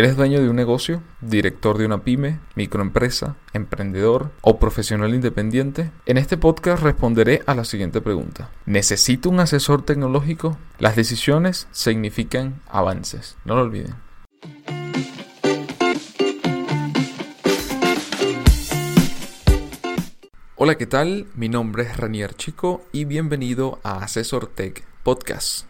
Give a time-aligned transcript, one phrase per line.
[0.00, 1.02] ¿Eres dueño de un negocio?
[1.20, 2.40] ¿Director de una pyme?
[2.54, 3.36] ¿Microempresa?
[3.52, 4.30] ¿Emprendedor?
[4.40, 5.90] ¿O profesional independiente?
[6.06, 8.48] En este podcast responderé a la siguiente pregunta.
[8.64, 10.56] ¿Necesito un asesor tecnológico?
[10.78, 13.36] Las decisiones significan avances.
[13.44, 13.94] No lo olviden.
[20.56, 21.26] Hola, ¿qué tal?
[21.34, 25.69] Mi nombre es Ranier Chico y bienvenido a Asesor Tech Podcast.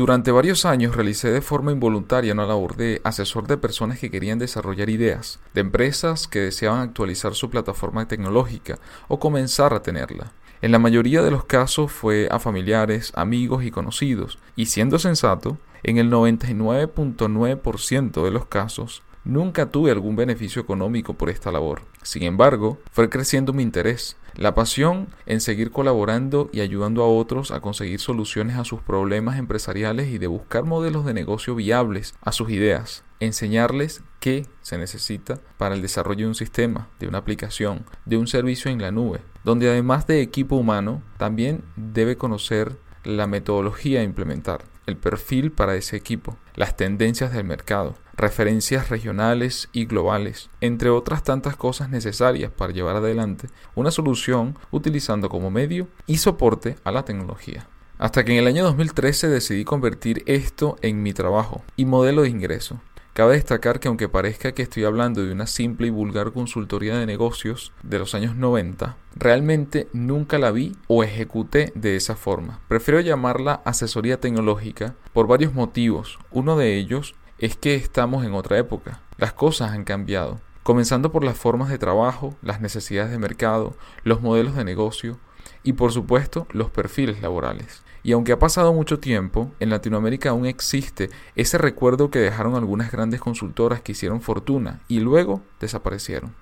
[0.00, 4.38] Durante varios años realicé de forma involuntaria una labor de asesor de personas que querían
[4.38, 10.32] desarrollar ideas, de empresas que deseaban actualizar su plataforma tecnológica o comenzar a tenerla.
[10.62, 15.58] En la mayoría de los casos fue a familiares, amigos y conocidos, y siendo sensato,
[15.82, 21.82] en el 99.9% de los casos Nunca tuve algún beneficio económico por esta labor.
[22.02, 27.50] Sin embargo, fue creciendo mi interés, la pasión en seguir colaborando y ayudando a otros
[27.50, 32.32] a conseguir soluciones a sus problemas empresariales y de buscar modelos de negocio viables a
[32.32, 33.04] sus ideas.
[33.20, 38.26] Enseñarles qué se necesita para el desarrollo de un sistema, de una aplicación, de un
[38.26, 44.04] servicio en la nube, donde además de equipo humano, también debe conocer la metodología a
[44.04, 50.90] implementar, el perfil para ese equipo, las tendencias del mercado, referencias regionales y globales, entre
[50.90, 56.92] otras tantas cosas necesarias para llevar adelante una solución utilizando como medio y soporte a
[56.92, 57.68] la tecnología.
[57.98, 62.30] Hasta que en el año 2013 decidí convertir esto en mi trabajo y modelo de
[62.30, 62.80] ingreso.
[63.20, 67.04] Cabe destacar que aunque parezca que estoy hablando de una simple y vulgar consultoría de
[67.04, 72.60] negocios de los años 90, realmente nunca la vi o ejecuté de esa forma.
[72.66, 76.18] Prefiero llamarla asesoría tecnológica por varios motivos.
[76.30, 79.02] Uno de ellos es que estamos en otra época.
[79.18, 84.22] Las cosas han cambiado, comenzando por las formas de trabajo, las necesidades de mercado, los
[84.22, 85.18] modelos de negocio
[85.62, 87.82] y por supuesto los perfiles laborales.
[88.02, 92.90] Y aunque ha pasado mucho tiempo, en Latinoamérica aún existe ese recuerdo que dejaron algunas
[92.90, 96.34] grandes consultoras que hicieron fortuna y luego desaparecieron.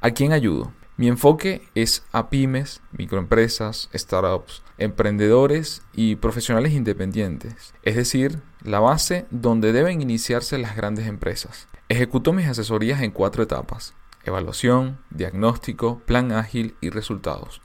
[0.00, 0.72] ¿A quién ayudo?
[0.96, 9.26] Mi enfoque es a pymes, microempresas, startups, emprendedores y profesionales independientes, es decir, la base
[9.30, 11.68] donde deben iniciarse las grandes empresas.
[11.88, 13.94] Ejecuto mis asesorías en cuatro etapas,
[14.24, 17.62] evaluación, diagnóstico, plan ágil y resultados,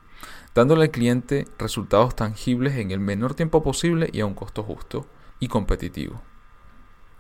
[0.56, 5.08] dándole al cliente resultados tangibles en el menor tiempo posible y a un costo justo
[5.40, 6.22] y competitivo.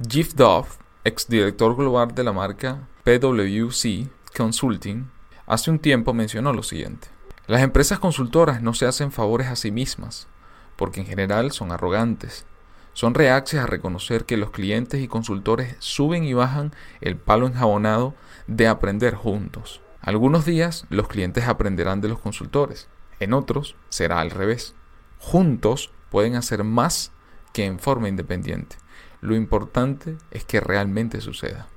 [0.07, 0.69] Jeff Dove,
[1.03, 5.09] exdirector global de la marca PwC Consulting,
[5.45, 7.07] hace un tiempo mencionó lo siguiente.
[7.47, 10.27] Las empresas consultoras no se hacen favores a sí mismas,
[10.75, 12.45] porque en general son arrogantes.
[12.93, 18.13] Son reacias a reconocer que los clientes y consultores suben y bajan el palo enjabonado
[18.47, 19.81] de aprender juntos.
[19.99, 22.87] Algunos días los clientes aprenderán de los consultores,
[23.19, 24.75] en otros será al revés.
[25.19, 27.11] Juntos pueden hacer más
[27.53, 28.75] que en forma independiente.
[29.21, 31.67] Lo importante es que realmente suceda.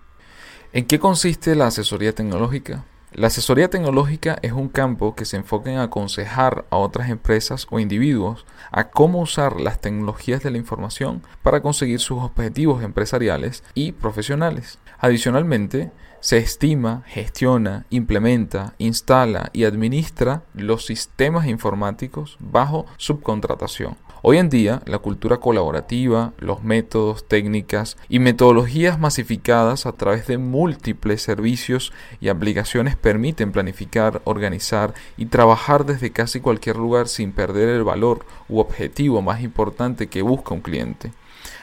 [0.72, 2.84] ¿En qué consiste la asesoría tecnológica?
[3.12, 7.78] La asesoría tecnológica es un campo que se enfoca en aconsejar a otras empresas o
[7.78, 13.92] individuos a cómo usar las tecnologías de la información para conseguir sus objetivos empresariales y
[13.92, 14.78] profesionales.
[14.98, 15.90] Adicionalmente,
[16.20, 23.96] se estima, gestiona, implementa, instala y administra los sistemas informáticos bajo subcontratación
[24.28, 30.36] Hoy en día, la cultura colaborativa, los métodos, técnicas y metodologías masificadas a través de
[30.36, 37.68] múltiples servicios y aplicaciones permiten planificar, organizar y trabajar desde casi cualquier lugar sin perder
[37.68, 41.12] el valor u objetivo más importante que busca un cliente.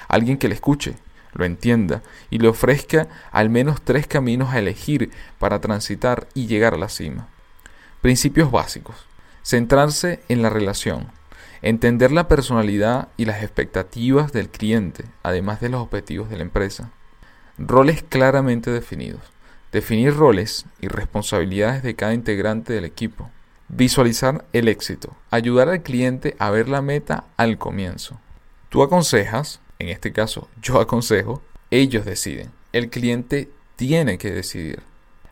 [0.08, 0.96] Alguien que le escuche,
[1.34, 6.74] lo entienda y le ofrezca al menos tres caminos a elegir para transitar y llegar
[6.74, 7.28] a la cima.
[8.02, 8.96] Principios básicos.
[9.44, 11.10] Centrarse en la relación
[11.64, 16.92] Entender la personalidad y las expectativas del cliente, además de los objetivos de la empresa.
[17.58, 19.22] Roles claramente definidos.
[19.72, 23.32] Definir roles y responsabilidades de cada integrante del equipo.
[23.70, 25.16] Visualizar el éxito.
[25.32, 28.20] Ayudar al cliente a ver la meta al comienzo.
[28.68, 31.42] Tú aconsejas, en este caso yo aconsejo,
[31.72, 32.52] ellos deciden.
[32.72, 34.82] El cliente tiene que decidir.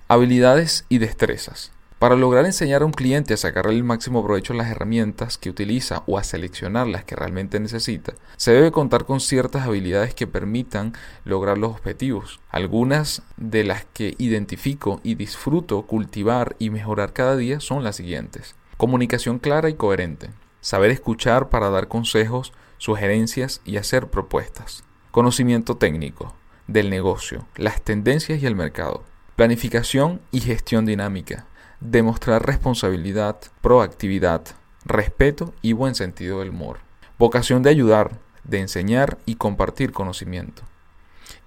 [0.07, 1.71] Habilidades y destrezas.
[2.01, 5.51] Para lograr enseñar a un cliente a sacarle el máximo provecho a las herramientas que
[5.51, 10.25] utiliza o a seleccionar las que realmente necesita, se debe contar con ciertas habilidades que
[10.25, 10.93] permitan
[11.25, 12.39] lograr los objetivos.
[12.49, 18.55] Algunas de las que identifico y disfruto cultivar y mejorar cada día son las siguientes.
[18.77, 20.31] Comunicación clara y coherente.
[20.59, 22.51] Saber escuchar para dar consejos,
[22.81, 24.83] sugerencias y hacer propuestas.
[25.11, 26.33] Conocimiento técnico
[26.65, 29.03] del negocio, las tendencias y el mercado.
[29.35, 31.45] Planificación y gestión dinámica
[31.79, 34.41] demostrar responsabilidad, proactividad,
[34.83, 36.79] respeto y buen sentido del humor.
[37.19, 40.63] Vocación de ayudar, de enseñar y compartir conocimiento.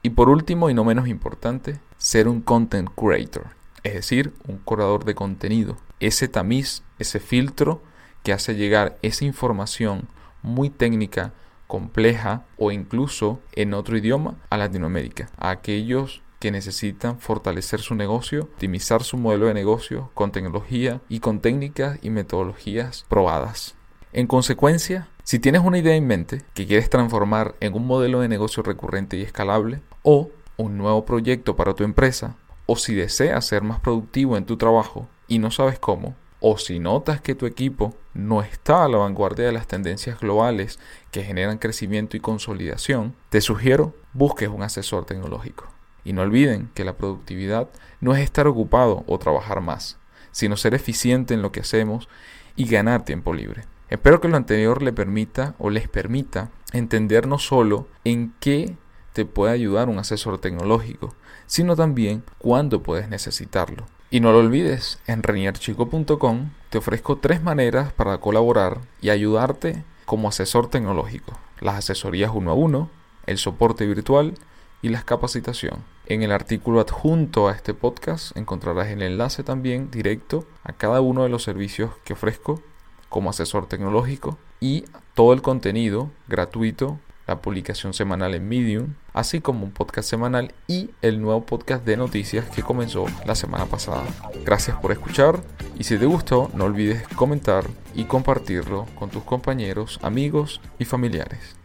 [0.03, 3.47] Y por último y no menos importante, ser un content creator,
[3.83, 7.83] es decir, un curador de contenido, ese tamiz, ese filtro
[8.23, 10.09] que hace llegar esa información
[10.45, 11.33] muy técnica,
[11.67, 18.43] compleja o incluso en otro idioma a Latinoamérica, a aquellos que necesitan fortalecer su negocio,
[18.43, 23.75] optimizar su modelo de negocio con tecnología y con técnicas y metodologías probadas.
[24.13, 28.29] En consecuencia, si tienes una idea en mente que quieres transformar en un modelo de
[28.29, 32.37] negocio recurrente y escalable, o un nuevo proyecto para tu empresa,
[32.67, 36.15] o si deseas ser más productivo en tu trabajo y no sabes cómo,
[36.47, 40.79] o si notas que tu equipo no está a la vanguardia de las tendencias globales
[41.11, 45.65] que generan crecimiento y consolidación, te sugiero busques un asesor tecnológico.
[46.05, 47.71] Y no olviden que la productividad
[48.03, 49.97] no es estar ocupado o trabajar más,
[50.33, 52.11] sino ser eficiente en lo que hacemos
[52.57, 53.65] y ganar tiempo libre.
[53.89, 58.77] Espero que lo anterior le permita o les permita entender no solo en qué
[59.15, 61.15] te puede ayudar un asesor tecnológico,
[61.47, 63.87] sino también cuándo puedes necesitarlo.
[64.15, 70.29] Y no lo olvides, en renierchico.com te ofrezco tres maneras para colaborar y ayudarte como
[70.29, 71.37] asesor tecnológico.
[71.61, 72.91] Las asesorías uno a uno,
[73.27, 74.35] el soporte virtual
[74.83, 75.83] y la capacitación.
[76.07, 81.25] En el artículo adjunto a este podcast encontrarás el enlace también directo a cada uno
[81.25, 82.63] de los servicios que ofrezco
[83.09, 84.85] como asesor tecnológico y
[85.15, 90.91] todo el contenido gratuito, la publicación semanal en Medium, así como un podcast semanal y
[91.03, 94.05] el nuevo podcast de noticias que comenzó la semana pasada.
[94.45, 95.41] Gracias por escuchar
[95.79, 101.57] y si te gustó no olvides comentar y compartirlo con tus compañeros, amigos y familiares.